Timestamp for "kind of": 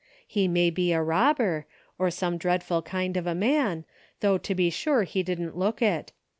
2.81-3.27